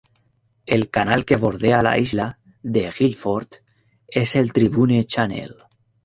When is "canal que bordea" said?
0.89-1.83